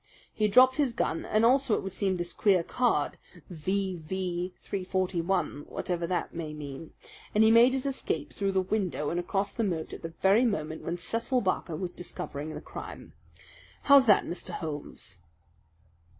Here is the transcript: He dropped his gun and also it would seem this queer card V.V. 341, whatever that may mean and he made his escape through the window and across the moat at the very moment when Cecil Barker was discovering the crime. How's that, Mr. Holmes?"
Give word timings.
He 0.33 0.47
dropped 0.47 0.77
his 0.77 0.93
gun 0.93 1.25
and 1.25 1.45
also 1.45 1.75
it 1.75 1.83
would 1.83 1.93
seem 1.93 2.17
this 2.17 2.33
queer 2.33 2.63
card 2.63 3.19
V.V. 3.51 4.51
341, 4.59 5.65
whatever 5.69 6.07
that 6.07 6.33
may 6.33 6.55
mean 6.55 6.91
and 7.35 7.43
he 7.43 7.51
made 7.51 7.73
his 7.73 7.85
escape 7.85 8.33
through 8.33 8.53
the 8.53 8.63
window 8.63 9.11
and 9.11 9.19
across 9.19 9.53
the 9.53 9.63
moat 9.63 9.93
at 9.93 10.01
the 10.01 10.15
very 10.19 10.43
moment 10.43 10.81
when 10.81 10.97
Cecil 10.97 11.41
Barker 11.41 11.75
was 11.75 11.91
discovering 11.91 12.55
the 12.55 12.61
crime. 12.61 13.13
How's 13.83 14.07
that, 14.07 14.25
Mr. 14.25 14.49
Holmes?" 14.53 15.19